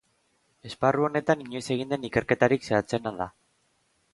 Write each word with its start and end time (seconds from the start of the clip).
Esparru 0.69 1.03
honetan 1.09 1.43
inoiz 1.45 1.63
egin 1.75 1.91
den 1.93 2.09
ikerketarik 2.09 2.67
zehatzena 2.71 3.13
da. 3.21 3.29